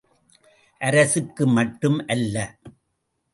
அரசுக்கு 0.81 1.47
மட்டும் 1.47 1.99
அல்ல. 2.07 2.35